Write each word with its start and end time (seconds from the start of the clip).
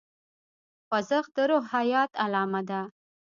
خوځښت 0.87 1.31
د 1.35 1.37
روح 1.49 1.65
د 1.67 1.69
حیات 1.73 2.11
علامه 2.23 2.61
ده. 2.69 2.81